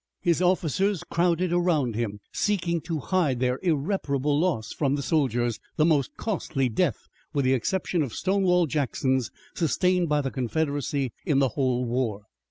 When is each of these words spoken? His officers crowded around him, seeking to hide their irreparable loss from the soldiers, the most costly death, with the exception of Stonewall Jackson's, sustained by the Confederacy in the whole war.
His 0.21 0.41
officers 0.41 1.03
crowded 1.03 1.53
around 1.53 1.93
him, 1.93 2.21
seeking 2.33 2.81
to 2.85 2.97
hide 2.97 3.39
their 3.39 3.59
irreparable 3.61 4.39
loss 4.39 4.73
from 4.73 4.95
the 4.95 5.03
soldiers, 5.03 5.59
the 5.75 5.85
most 5.85 6.17
costly 6.17 6.69
death, 6.69 7.07
with 7.33 7.45
the 7.45 7.53
exception 7.53 8.01
of 8.01 8.11
Stonewall 8.15 8.65
Jackson's, 8.65 9.29
sustained 9.53 10.09
by 10.09 10.21
the 10.21 10.31
Confederacy 10.31 11.13
in 11.23 11.37
the 11.37 11.49
whole 11.49 11.85
war. 11.85 12.23